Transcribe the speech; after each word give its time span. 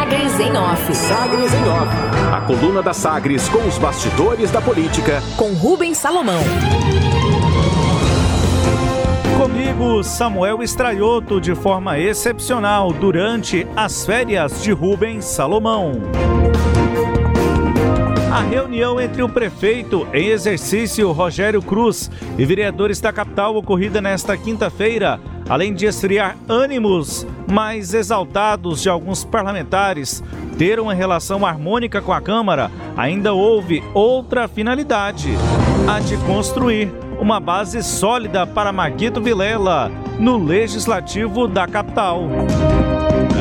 Sagres 0.00 0.40
em 0.40 0.56
Off. 0.56 0.94
Sagres 0.94 1.52
em 1.52 1.68
Off. 1.68 1.94
A 2.32 2.40
coluna 2.40 2.82
da 2.82 2.94
Sagres 2.94 3.50
com 3.50 3.58
os 3.68 3.76
bastidores 3.76 4.50
da 4.50 4.58
política. 4.58 5.22
Com 5.36 5.52
Rubens 5.52 5.98
Salomão. 5.98 6.40
Comigo, 9.36 10.02
Samuel 10.02 10.62
Estraioto, 10.62 11.38
de 11.38 11.54
forma 11.54 11.98
excepcional 11.98 12.94
durante 12.94 13.66
as 13.76 14.06
férias 14.06 14.62
de 14.62 14.72
Rubens 14.72 15.26
Salomão. 15.26 15.92
A 18.32 18.40
reunião 18.40 18.98
entre 18.98 19.22
o 19.22 19.28
prefeito 19.28 20.08
em 20.14 20.28
exercício 20.28 21.12
Rogério 21.12 21.60
Cruz 21.60 22.10
e 22.38 22.44
vereadores 22.46 23.02
da 23.02 23.12
capital 23.12 23.54
ocorrida 23.54 24.00
nesta 24.00 24.34
quinta-feira 24.34 25.20
além 25.50 25.74
de 25.74 25.84
esfriar 25.84 26.36
ânimos 26.48 27.26
mais 27.50 27.92
exaltados 27.92 28.80
de 28.80 28.88
alguns 28.88 29.24
parlamentares 29.24 30.22
ter 30.56 30.78
uma 30.78 30.94
relação 30.94 31.44
harmônica 31.44 32.00
com 32.00 32.12
a 32.12 32.20
Câmara, 32.20 32.70
ainda 32.96 33.34
houve 33.34 33.82
outra 33.92 34.46
finalidade: 34.46 35.30
a 35.88 35.98
de 35.98 36.16
construir 36.18 36.88
uma 37.18 37.40
base 37.40 37.82
sólida 37.82 38.46
para 38.46 38.72
Maguito 38.72 39.20
Vilela 39.20 39.90
no 40.20 40.38
legislativo 40.38 41.48
da 41.48 41.66
capital. 41.66 42.28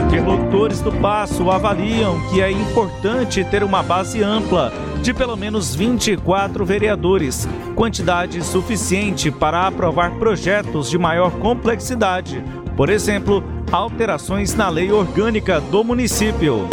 Interlocutores 0.08 0.82
do 0.82 0.92
Passo 0.94 1.52
avaliam 1.52 2.20
que 2.30 2.42
é 2.42 2.50
importante 2.50 3.44
ter 3.44 3.64
uma 3.64 3.84
base 3.84 4.24
ampla 4.24 4.74
de 5.02 5.14
pelo 5.14 5.38
menos 5.38 5.74
24 5.74 6.66
vereadores, 6.66 7.48
quantidade 7.76 8.44
suficiente 8.44 9.32
para 9.32 9.66
aprovar 9.68 10.12
projetos 10.20 10.90
de 10.90 10.98
maior 10.98 11.32
complexidade, 11.40 12.44
por 12.76 12.90
exemplo, 12.90 13.44
alterações 13.72 14.54
na 14.54 14.70
lei 14.70 14.92
orgânica 14.92 15.62
do 15.62 15.84
município. 15.84 16.68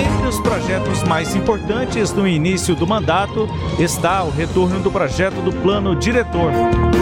Entre 0.00 0.26
os 0.26 0.40
projetos 0.40 1.02
mais 1.02 1.36
importantes 1.36 2.10
no 2.10 2.26
início 2.26 2.74
do 2.74 2.86
mandato 2.86 3.46
está 3.78 4.24
o 4.24 4.30
retorno 4.30 4.80
do 4.80 4.90
projeto 4.90 5.42
do 5.42 5.52
Plano 5.52 5.94
Diretor. 5.94 6.52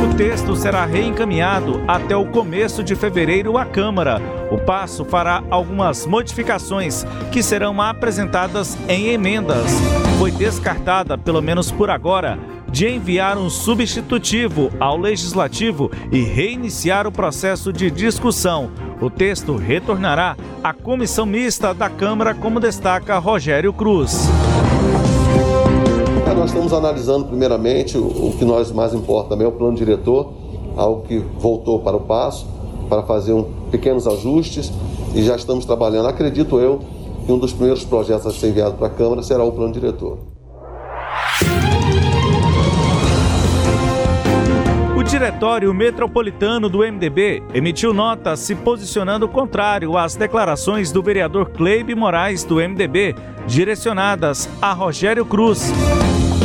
O 0.03 0.17
texto 0.17 0.57
será 0.57 0.85
reencaminhado 0.85 1.81
até 1.87 2.17
o 2.17 2.27
começo 2.27 2.83
de 2.83 2.97
fevereiro 2.97 3.57
à 3.57 3.65
Câmara. 3.65 4.21
O 4.51 4.59
passo 4.59 5.05
fará 5.05 5.45
algumas 5.49 6.07
modificações 6.07 7.05
que 7.31 7.41
serão 7.41 7.81
apresentadas 7.81 8.77
em 8.89 9.11
emendas. 9.11 9.71
Foi 10.19 10.33
descartada, 10.33 11.17
pelo 11.17 11.41
menos 11.41 11.71
por 11.71 11.91
agora, 11.91 12.37
de 12.71 12.89
enviar 12.89 13.39
um 13.39 13.49
substitutivo 13.49 14.71
ao 14.79 14.97
Legislativo 14.97 15.91
e 16.13 16.23
reiniciar 16.23 17.07
o 17.07 17.13
processo 17.13 17.73
de 17.73 17.91
discussão. 17.91 18.71
O 19.01 19.09
texto 19.09 19.57
retornará 19.57 20.37
à 20.63 20.73
comissão 20.73 21.25
mista 21.25 21.73
da 21.73 21.89
Câmara, 21.89 22.35
como 22.35 22.61
destaca 22.61 23.19
Rogério 23.19 23.73
Cruz. 23.73 24.29
É, 26.27 26.35
nós 26.35 26.51
estamos 26.51 26.73
analisando, 26.73 27.27
primeiramente, 27.27 27.97
o, 27.97 28.35
que 28.39 28.45
nós 28.45 28.71
mais 28.73 28.93
importa 28.93 29.31
também 29.31 29.47
é 29.47 29.49
o 29.49 29.53
plano 29.53 29.77
diretor, 29.77 30.33
algo 30.77 31.03
que 31.03 31.19
voltou 31.39 31.81
para 31.81 31.97
o 31.97 32.01
passo, 32.01 32.47
para 32.89 33.03
fazer 33.03 33.33
um, 33.33 33.45
pequenos 33.71 34.07
ajustes 34.07 34.73
e 35.15 35.23
já 35.23 35.37
estamos 35.37 35.65
trabalhando. 35.65 36.09
Acredito 36.09 36.59
eu 36.59 36.81
que 37.25 37.33
um 37.33 37.39
dos 37.39 37.53
primeiros 37.53 37.85
projetos 37.85 38.27
a 38.27 38.31
ser 38.33 38.49
enviado 38.49 38.75
para 38.75 38.89
a 38.89 38.91
Câmara 38.91 39.23
será 39.23 39.45
o 39.45 39.53
plano 39.53 39.73
diretor. 39.73 40.38
Diretório 45.19 45.75
Metropolitano 45.75 46.69
do 46.69 46.79
MDB 46.79 47.43
emitiu 47.53 47.93
nota 47.93 48.37
se 48.37 48.55
posicionando 48.55 49.29
contrário 49.29 49.99
às 49.99 50.15
declarações 50.15 50.93
do 50.93 51.03
vereador 51.03 51.51
Cleibe 51.51 51.93
Moraes 51.93 52.45
do 52.45 52.61
MDB, 52.61 53.17
direcionadas 53.45 54.49
a 54.63 54.73
Rogério 54.73 55.27
Cruz. 55.27 55.73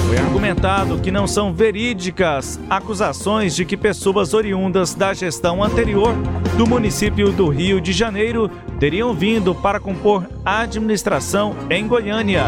Foi 0.08 0.18
argumentado 0.18 0.98
que 0.98 1.12
não 1.12 1.28
são 1.28 1.54
verídicas 1.54 2.60
acusações 2.68 3.56
de 3.56 3.64
que 3.64 3.78
pessoas 3.78 4.34
oriundas 4.34 4.96
da 4.96 5.14
gestão 5.14 5.64
anterior 5.64 6.16
do 6.58 6.66
município 6.66 7.32
do 7.32 7.50
Rio 7.50 7.80
de 7.80 7.94
Janeiro 7.94 8.50
teriam 8.80 9.14
vindo 9.14 9.54
para 9.54 9.80
compor 9.80 10.28
a 10.44 10.62
administração 10.62 11.56
em 11.70 11.88
Goiânia. 11.88 12.46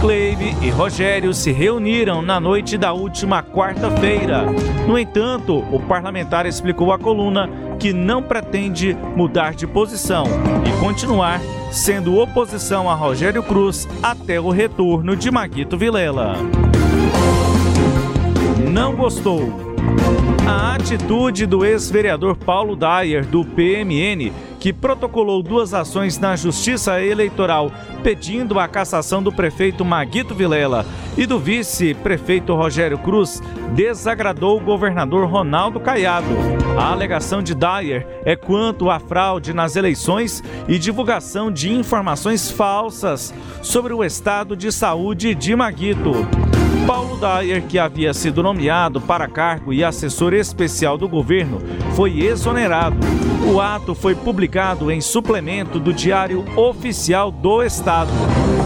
Cleibe 0.00 0.56
e 0.62 0.70
Rogério 0.70 1.34
se 1.34 1.52
reuniram 1.52 2.22
na 2.22 2.40
noite 2.40 2.78
da 2.78 2.90
última 2.90 3.42
quarta-feira. 3.42 4.46
No 4.86 4.98
entanto, 4.98 5.58
o 5.70 5.78
parlamentar 5.78 6.46
explicou 6.46 6.90
à 6.90 6.98
coluna 6.98 7.50
que 7.78 7.92
não 7.92 8.22
pretende 8.22 8.96
mudar 9.14 9.52
de 9.52 9.66
posição 9.66 10.24
e 10.66 10.80
continuar 10.80 11.38
sendo 11.70 12.16
oposição 12.16 12.88
a 12.88 12.94
Rogério 12.94 13.42
Cruz 13.42 13.86
até 14.02 14.40
o 14.40 14.48
retorno 14.48 15.14
de 15.14 15.30
Maguito 15.30 15.76
Vilela. 15.76 16.34
Não 18.72 18.96
gostou. 18.96 19.69
A 20.46 20.74
atitude 20.74 21.46
do 21.46 21.64
ex-vereador 21.64 22.36
Paulo 22.36 22.76
Dyer, 22.76 23.24
do 23.24 23.44
PMN, 23.44 24.32
que 24.58 24.72
protocolou 24.72 25.42
duas 25.42 25.72
ações 25.72 26.18
na 26.18 26.36
Justiça 26.36 27.00
Eleitoral 27.02 27.72
pedindo 28.02 28.58
a 28.58 28.68
cassação 28.68 29.22
do 29.22 29.32
prefeito 29.32 29.84
Maguito 29.84 30.34
Vilela 30.34 30.84
e 31.16 31.26
do 31.26 31.38
vice-prefeito 31.38 32.54
Rogério 32.54 32.98
Cruz, 32.98 33.42
desagradou 33.74 34.58
o 34.58 34.60
governador 34.60 35.26
Ronaldo 35.26 35.80
Caiado. 35.80 36.28
A 36.78 36.92
alegação 36.92 37.42
de 37.42 37.54
Dyer 37.54 38.06
é 38.24 38.36
quanto 38.36 38.90
à 38.90 38.98
fraude 38.98 39.52
nas 39.52 39.76
eleições 39.76 40.42
e 40.68 40.78
divulgação 40.78 41.50
de 41.50 41.72
informações 41.72 42.50
falsas 42.50 43.34
sobre 43.62 43.92
o 43.92 44.04
estado 44.04 44.56
de 44.56 44.70
saúde 44.70 45.34
de 45.34 45.54
Maguito. 45.54 46.49
Paulo 46.86 47.18
Dyer, 47.18 47.62
que 47.62 47.78
havia 47.78 48.12
sido 48.12 48.42
nomeado 48.42 49.00
para 49.00 49.28
cargo 49.28 49.72
e 49.72 49.84
assessor 49.84 50.34
especial 50.34 50.98
do 50.98 51.08
governo, 51.08 51.60
foi 51.94 52.20
exonerado. 52.20 52.96
O 53.48 53.60
ato 53.60 53.94
foi 53.94 54.14
publicado 54.14 54.90
em 54.90 55.00
suplemento 55.00 55.80
do 55.80 55.92
Diário 55.92 56.44
Oficial 56.56 57.30
do 57.30 57.62
Estado. 57.62 58.10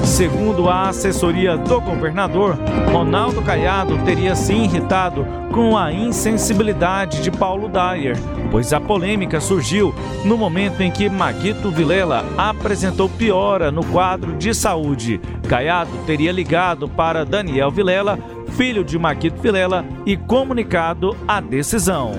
Segundo 0.05 0.69
a 0.69 0.89
assessoria 0.89 1.57
do 1.57 1.81
governador, 1.81 2.59
Ronaldo 2.93 3.41
Caiado 3.41 3.97
teria 4.05 4.35
se 4.35 4.53
irritado 4.53 5.27
com 5.53 5.79
a 5.79 5.93
insensibilidade 5.93 7.23
de 7.23 7.31
Paulo 7.31 7.69
Dyer, 7.69 8.17
pois 8.51 8.73
a 8.73 8.81
polêmica 8.81 9.41
surgiu 9.41 9.95
no 10.25 10.37
momento 10.37 10.81
em 10.81 10.91
que 10.91 11.09
Maguito 11.09 11.71
Vilela 11.71 12.25
apresentou 12.37 13.09
piora 13.09 13.71
no 13.71 13.85
quadro 13.87 14.35
de 14.35 14.53
saúde. 14.53 15.21
Caiado 15.49 15.91
teria 16.07 16.33
ligado 16.33 16.89
para 16.89 17.25
Daniel 17.25 17.71
Vilela, 17.71 18.19
filho 18.57 18.85
de 18.85 18.99
Maguito 18.99 19.41
Vilela, 19.41 19.85
e 20.05 20.17
comunicado 20.17 21.17
a 21.27 21.41
decisão. 21.41 22.13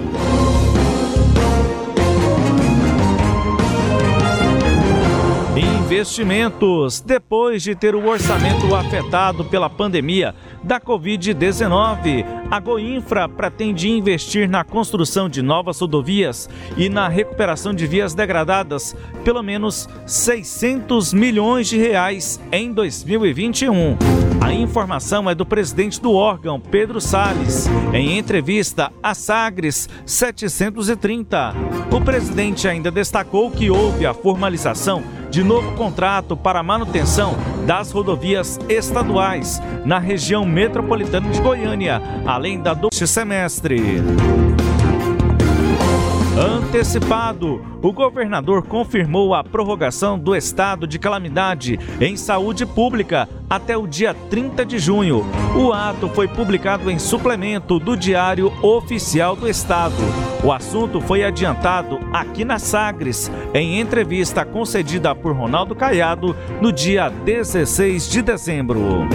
Investimentos. 5.86 7.00
Depois 7.00 7.62
de 7.62 7.76
ter 7.76 7.94
o 7.94 8.08
orçamento 8.08 8.74
afetado 8.74 9.46
pela 9.46 9.70
pandemia 9.70 10.34
da 10.64 10.80
Covid-19, 10.80 12.26
a 12.50 12.60
Goinfra 12.60 13.30
pretende 13.30 13.88
investir 13.88 14.50
na 14.50 14.64
construção 14.64 15.30
de 15.30 15.44
novas 15.44 15.80
rodovias 15.80 16.50
e 16.76 16.90
na 16.90 17.08
recuperação 17.08 17.72
de 17.72 17.86
vias 17.86 18.16
degradadas 18.16 18.96
pelo 19.24 19.44
menos 19.44 19.88
600 20.08 21.14
milhões 21.14 21.68
de 21.68 21.78
reais 21.78 22.40
em 22.52 22.74
2021. 22.74 23.96
A 24.42 24.52
informação 24.52 25.30
é 25.30 25.36
do 25.36 25.46
presidente 25.46 26.02
do 26.02 26.14
órgão, 26.14 26.60
Pedro 26.60 27.00
Sales, 27.00 27.68
em 27.94 28.18
entrevista 28.18 28.92
à 29.04 29.14
Sagres 29.14 29.88
730. 30.04 31.54
O 31.92 32.02
presidente 32.02 32.68
ainda 32.68 32.90
destacou 32.90 33.52
que 33.52 33.70
houve 33.70 34.06
a 34.06 34.16
formalização 34.16 35.04
de 35.36 35.44
novo 35.44 35.74
contrato 35.74 36.38
para 36.38 36.64
manutenção 36.64 37.36
das 37.68 37.92
rodovias 37.92 38.58
estaduais 38.70 39.62
na 39.84 40.00
região 40.00 40.46
metropolitana 40.46 41.30
de 41.30 41.42
Goiânia, 41.42 42.02
além 42.26 42.58
da 42.58 42.74
do 42.74 42.88
semestre. 42.94 44.02
Antecipado, 46.38 47.62
o 47.82 47.94
governador 47.94 48.62
confirmou 48.64 49.34
a 49.34 49.42
prorrogação 49.42 50.20
do 50.20 50.36
estado 50.36 50.86
de 50.86 51.00
calamidade 51.00 51.80
em 52.02 52.18
saúde 52.18 52.66
pública 52.66 53.30
até 53.50 53.78
o 53.78 53.88
dia 53.88 54.14
30 54.14 54.66
de 54.66 54.78
junho. 54.78 55.26
O 55.56 55.72
ato 55.72 56.10
foi 56.10 56.28
publicado 56.28 56.92
em 56.92 57.00
suplemento 57.00 57.80
do 57.80 57.96
Diário 57.96 58.52
Oficial 58.62 59.34
do 59.34 59.48
Estado. 59.48 59.96
O 60.44 60.52
assunto 60.52 61.00
foi 61.00 61.24
adiantado 61.24 62.00
aqui 62.12 62.44
na 62.44 62.60
Sagres, 62.60 63.32
em 63.54 63.80
entrevista 63.80 64.44
concedida 64.44 65.16
por 65.16 65.34
Ronaldo 65.34 65.74
Caiado 65.74 66.36
no 66.60 66.70
dia 66.70 67.08
16 67.08 68.10
de 68.10 68.22
dezembro. 68.22 69.08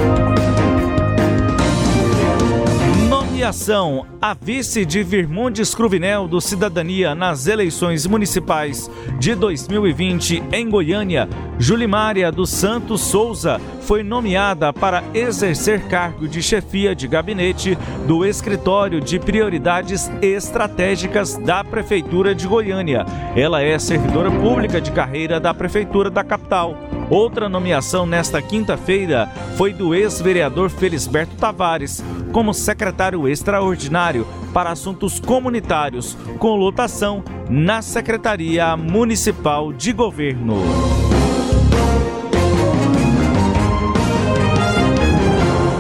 Nomeação 3.41 4.07
a 4.21 4.35
vice 4.35 4.85
de 4.85 5.03
Virmondes 5.03 5.75
Cruvinel 5.75 6.29
do 6.29 6.43
Cidadania 6.43 7.15
nas 7.15 7.47
eleições 7.47 8.07
municipais 8.07 8.91
de 9.19 9.35
2020 9.35 10.43
em 10.53 10.69
Goiânia 10.69 11.27
Julimária 11.61 12.33
dos 12.33 12.49
Santos 12.49 13.03
Souza 13.03 13.61
foi 13.83 14.03
nomeada 14.03 14.73
para 14.73 15.05
exercer 15.13 15.89
cargo 15.89 16.27
de 16.27 16.43
chefia 16.43 16.95
de 16.95 17.07
gabinete 17.07 17.77
do 18.07 18.25
Escritório 18.25 18.99
de 18.99 19.19
Prioridades 19.19 20.11
Estratégicas 20.23 21.37
da 21.37 21.63
Prefeitura 21.63 22.35
de 22.35 22.47
Goiânia. 22.47 23.05
Ela 23.37 23.63
é 23.63 23.79
servidora 23.79 24.31
pública 24.31 24.81
de 24.81 24.91
carreira 24.91 25.39
da 25.39 25.53
Prefeitura 25.53 26.09
da 26.09 26.25
capital. 26.25 26.75
Outra 27.11 27.49
nomeação 27.49 28.07
nesta 28.07 28.41
quinta-feira 28.41 29.29
foi 29.57 29.75
do 29.75 29.95
ex-vereador 29.95 30.71
Felisberto 30.71 31.37
Tavares 31.37 32.03
como 32.33 32.55
secretário 32.55 33.29
extraordinário 33.31 34.27
para 34.53 34.71
assuntos 34.71 35.21
comunitários, 35.21 36.17
com 36.39 36.57
lotação 36.57 37.23
na 37.49 37.83
Secretaria 37.83 38.77
Municipal 38.77 39.73
de 39.73 39.93
Governo. 39.93 40.61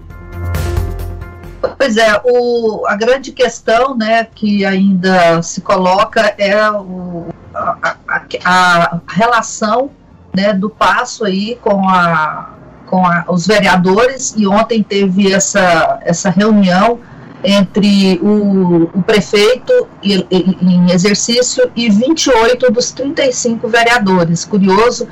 Pois 1.78 1.96
é, 1.96 2.20
o, 2.24 2.86
a 2.86 2.96
grande 2.96 3.32
questão 3.32 3.96
né, 3.96 4.24
que 4.24 4.64
ainda 4.64 5.42
se 5.42 5.60
coloca 5.60 6.34
é 6.38 6.70
o, 6.70 7.28
a, 7.54 7.96
a, 8.44 9.00
relação 9.08 9.90
né, 10.34 10.52
do 10.52 10.70
passo 10.70 11.24
aí 11.24 11.58
com, 11.60 11.88
a, 11.88 12.50
com 12.86 13.04
a, 13.04 13.24
os 13.28 13.46
vereadores 13.46 14.34
e 14.36 14.46
ontem 14.46 14.82
teve 14.82 15.32
essa, 15.32 15.98
essa 16.02 16.30
reunião 16.30 17.00
entre 17.42 18.20
o, 18.22 18.90
o 18.94 19.02
prefeito 19.02 19.88
em 20.02 20.90
exercício 20.90 21.70
e 21.74 21.88
28 21.88 22.70
dos 22.70 22.92
35 22.92 23.66
vereadores. 23.66 24.44
Curioso 24.44 25.08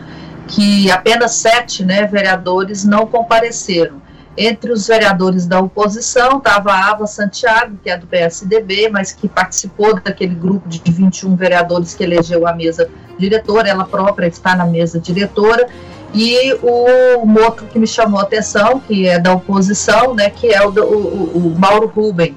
que 0.46 0.90
apenas 0.90 1.32
sete 1.32 1.84
né, 1.84 2.06
vereadores 2.06 2.84
não 2.84 3.06
compareceram. 3.06 4.00
Entre 4.40 4.70
os 4.70 4.86
vereadores 4.86 5.46
da 5.46 5.58
oposição 5.58 6.38
estava 6.38 6.70
a 6.70 6.90
Ava 6.92 7.08
Santiago, 7.08 7.76
que 7.82 7.90
é 7.90 7.96
do 7.98 8.06
PSDB, 8.06 8.88
mas 8.88 9.12
que 9.12 9.26
participou 9.26 10.00
daquele 10.00 10.36
grupo 10.36 10.68
de 10.68 10.80
21 10.92 11.34
vereadores 11.34 11.92
que 11.92 12.04
elegeu 12.04 12.46
a 12.46 12.52
mesa 12.52 12.88
diretora, 13.18 13.68
ela 13.68 13.84
própria 13.84 14.28
está 14.28 14.54
na 14.54 14.64
mesa 14.64 15.00
diretora, 15.00 15.66
e 16.14 16.54
o 16.62 17.24
um 17.24 17.44
outro 17.44 17.66
que 17.66 17.80
me 17.80 17.86
chamou 17.86 18.20
a 18.20 18.22
atenção, 18.22 18.78
que 18.78 19.08
é 19.08 19.18
da 19.18 19.32
oposição, 19.32 20.14
né, 20.14 20.30
que 20.30 20.54
é 20.54 20.64
o, 20.64 20.70
o, 20.70 21.48
o 21.54 21.58
Mauro 21.58 21.88
Ruben, 21.88 22.32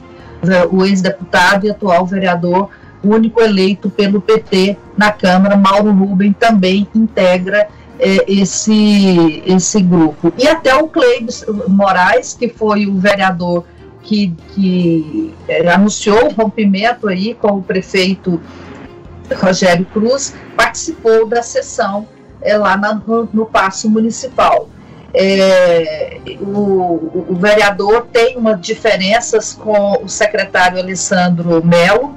o 0.72 0.84
ex-deputado 0.84 1.68
e 1.68 1.70
atual 1.70 2.04
vereador, 2.04 2.70
único 3.04 3.40
eleito 3.42 3.92
pelo 3.92 4.20
PT 4.20 4.76
na 4.98 5.12
Câmara. 5.12 5.56
Mauro 5.56 5.92
Ruben 5.92 6.34
também 6.34 6.88
integra 6.96 7.68
é, 8.02 8.26
esse, 8.28 9.44
esse 9.46 9.80
grupo. 9.82 10.34
E 10.36 10.48
até 10.48 10.76
o 10.76 10.88
Cleibes 10.88 11.46
Moraes, 11.68 12.34
que 12.34 12.50
foi 12.50 12.88
o 12.88 12.98
vereador 12.98 13.64
que, 14.02 14.34
que 14.50 15.34
é, 15.48 15.70
anunciou 15.70 16.26
o 16.26 16.34
rompimento 16.34 17.08
aí 17.08 17.36
com 17.36 17.60
o 17.60 17.62
prefeito 17.62 18.42
Rogério 19.40 19.86
Cruz, 19.86 20.34
participou 20.58 21.28
da 21.28 21.44
sessão 21.44 22.08
é, 22.42 22.58
lá 22.58 22.76
na, 22.76 22.96
no, 22.96 23.30
no 23.32 23.46
Paço 23.46 23.88
Municipal. 23.88 24.68
É, 25.14 26.20
o, 26.42 27.26
o, 27.30 27.36
vereador 27.36 28.08
tem 28.12 28.38
uma 28.38 28.56
diferenças 28.56 29.54
com 29.54 30.02
o 30.04 30.08
secretário 30.08 30.80
Alessandro 30.80 31.64
Melo, 31.64 32.16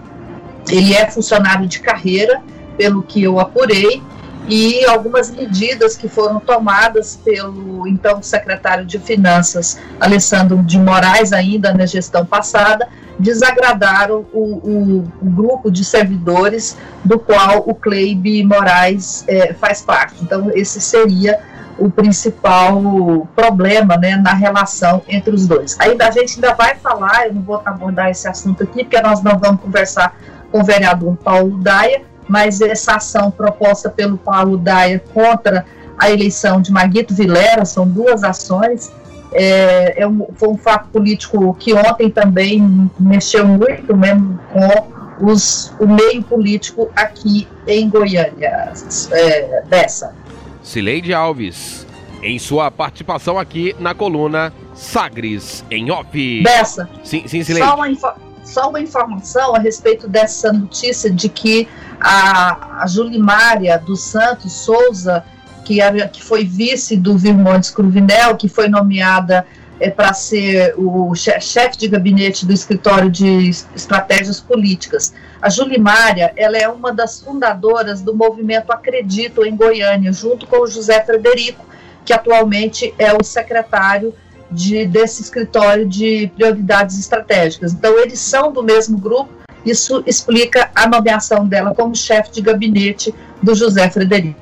ele 0.71 0.95
é 0.95 1.11
funcionário 1.11 1.67
de 1.67 1.81
carreira, 1.81 2.41
pelo 2.77 3.03
que 3.03 3.23
eu 3.23 3.41
apurei, 3.41 4.01
e 4.49 4.85
algumas 4.85 5.31
medidas 5.31 5.97
que 5.97 6.09
foram 6.09 6.39
tomadas 6.39 7.17
pelo 7.25 7.87
então 7.87 8.23
secretário 8.23 8.85
de 8.85 8.99
Finanças, 8.99 9.79
Alessandro 9.99 10.63
de 10.63 10.79
Moraes, 10.79 11.33
ainda 11.33 11.73
na 11.73 11.87
gestão 11.87 12.27
passada, 12.27 12.89
desagradaram 13.19 14.27
o, 14.33 14.41
o, 14.41 14.99
o 15.23 15.31
grupo 15.31 15.71
de 15.71 15.85
servidores 15.85 16.77
do 17.05 17.19
qual 17.19 17.63
o 17.67 17.75
Cleibe 17.75 18.45
Moraes 18.45 19.25
é, 19.29 19.55
faz 19.55 19.81
parte. 19.81 20.17
Então, 20.23 20.51
esse 20.55 20.81
seria 20.81 21.39
o 21.79 21.91
principal 21.91 23.29
problema 23.35 23.97
né, 23.97 24.17
na 24.17 24.33
relação 24.33 25.03
entre 25.09 25.35
os 25.35 25.47
dois. 25.47 25.77
Ainda 25.81 26.09
a 26.09 26.11
gente 26.11 26.35
ainda 26.37 26.55
vai 26.55 26.77
falar, 26.77 27.27
eu 27.27 27.35
não 27.35 27.43
vou 27.43 27.61
abordar 27.65 28.11
esse 28.11 28.29
assunto 28.29 28.63
aqui, 28.63 28.85
porque 28.85 29.01
nós 29.01 29.23
não 29.23 29.39
vamos 29.39 29.61
conversar 29.61 30.17
com 30.51 30.61
o 30.61 30.65
vereador 30.65 31.17
Paulo 31.17 31.59
Daia, 31.59 32.03
mas 32.29 32.61
essa 32.61 32.97
ação 32.97 33.31
proposta 33.31 33.89
pelo 33.91 34.17
Paulo 34.17 34.57
Daia 34.57 35.03
contra 35.13 35.65
a 35.99 36.11
eleição 36.11 36.61
de 36.61 36.73
Maguito 36.73 37.15
Vilera, 37.15 37.65
são 37.65 37.87
duas 37.87 38.25
ações, 38.25 38.93
é, 39.33 40.03
é 40.03 40.07
um, 40.07 40.27
foi 40.35 40.49
um 40.49 40.57
fato 40.57 40.89
político 40.89 41.55
que 41.55 41.75
ontem 41.75 42.11
também 42.11 42.91
mexeu 42.99 43.47
muito 43.47 43.97
mesmo 43.97 44.39
com 44.53 44.95
os, 45.31 45.73
o 45.79 45.87
meio 45.87 46.23
político 46.23 46.91
aqui 46.95 47.47
em 47.67 47.89
Goiânia, 47.89 48.73
é, 49.11 49.63
dessa. 49.67 50.15
Cileide 50.63 51.13
Alves, 51.13 51.87
em 52.23 52.39
sua 52.39 52.71
participação 52.71 53.39
aqui 53.39 53.75
na 53.79 53.95
coluna 53.95 54.53
Sagres 54.75 55.65
em 55.71 55.91
Off. 55.91 56.43
Dessa. 56.43 56.89
Sim, 57.03 57.25
sim, 57.27 57.43
Cileide. 57.45 57.69
Só 57.69 57.77
uma, 57.77 58.17
só 58.45 58.69
uma 58.69 58.81
informação 58.81 59.55
a 59.55 59.59
respeito 59.59 60.07
dessa 60.07 60.53
notícia 60.53 61.11
de 61.11 61.29
que 61.29 61.69
a, 62.01 62.83
a 62.83 62.87
Julimária 62.87 63.79
dos 63.79 64.03
Santos 64.03 64.53
Souza, 64.53 65.25
que, 65.65 65.81
era, 65.81 66.07
que 66.07 66.23
foi 66.23 66.45
vice 66.45 66.97
do 66.97 67.17
Virmontes 67.17 67.71
Cruvinel, 67.71 68.37
que 68.37 68.49
foi 68.49 68.69
nomeada 68.69 69.47
é, 69.81 69.91
para 69.91 70.13
ser 70.13 70.75
o 70.77 71.15
chefe 71.15 71.77
de 71.77 71.89
gabinete 71.89 72.47
do 72.47 72.53
escritório 72.53 73.11
de 73.11 73.49
estratégias 73.75 74.41
políticas. 74.41 75.13
A 75.41 75.49
Julimária, 75.49 76.33
ela 76.37 76.57
é 76.57 76.69
uma 76.69 76.93
das 76.93 77.21
fundadoras 77.21 78.01
do 78.01 78.15
movimento 78.15 78.71
Acredito 78.71 79.45
em 79.45 79.57
Goiânia, 79.57 80.13
junto 80.13 80.47
com 80.47 80.61
o 80.61 80.67
José 80.67 81.03
Frederico, 81.05 81.65
que 82.05 82.13
atualmente 82.13 82.95
é 82.99 83.13
o 83.15 83.25
secretário 83.25 84.15
de, 84.55 84.87
desse 84.87 85.23
escritório 85.23 85.87
de 85.87 86.31
prioridades 86.37 86.99
estratégicas. 86.99 87.73
Então, 87.73 87.99
eles 87.99 88.19
são 88.19 88.53
do 88.53 88.63
mesmo 88.63 88.97
grupo, 88.97 89.31
isso 89.65 90.03
explica 90.07 90.71
a 90.75 90.87
nomeação 90.89 91.47
dela 91.47 91.75
como 91.75 91.95
chefe 91.95 92.33
de 92.33 92.43
gabinete 92.43 93.15
do 93.43 93.55
José 93.55 93.91
Frederico. 93.91 94.39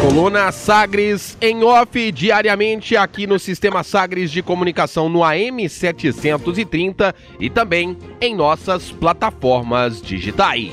Coluna 0.00 0.52
Sagres 0.52 1.36
em 1.40 1.64
off 1.64 2.12
diariamente 2.12 2.96
aqui 2.96 3.26
no 3.26 3.38
Sistema 3.38 3.82
Sagres 3.82 4.30
de 4.30 4.42
Comunicação 4.42 5.08
no 5.08 5.24
AM 5.24 5.66
730 5.66 7.14
e 7.40 7.48
também 7.48 7.96
em 8.20 8.34
nossas 8.34 8.92
plataformas 8.92 10.02
digitais. 10.02 10.72